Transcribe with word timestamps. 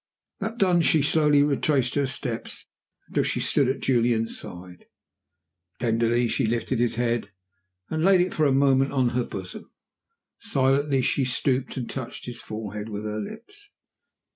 That 0.39 0.57
done, 0.57 0.81
she 0.81 1.03
slowly 1.03 1.43
retraced 1.43 1.93
her 1.93 2.07
steps 2.07 2.65
until 3.07 3.21
she 3.23 3.39
stood 3.39 3.69
at 3.69 3.81
Julian's 3.81 4.35
side. 4.35 4.87
Tenderly 5.79 6.27
she 6.27 6.47
lifted 6.47 6.79
his 6.79 6.95
head 6.95 7.29
and 7.91 8.03
laid 8.03 8.19
it 8.19 8.33
for 8.33 8.47
a 8.47 8.51
moment 8.51 8.93
on 8.93 9.09
her 9.09 9.23
bosom. 9.23 9.69
Silently 10.39 11.03
she 11.03 11.23
stooped 11.23 11.77
and 11.77 11.87
touched 11.87 12.25
his 12.25 12.41
forehead 12.41 12.89
with 12.89 13.03
her 13.03 13.19
lips. 13.19 13.69